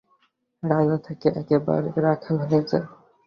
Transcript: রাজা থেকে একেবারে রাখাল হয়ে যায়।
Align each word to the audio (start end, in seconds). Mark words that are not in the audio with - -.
রাজা 0.63 0.97
থেকে 1.07 1.27
একেবারে 1.41 1.89
রাখাল 2.05 2.35
হয়ে 2.41 2.61
যায়। 2.69 2.87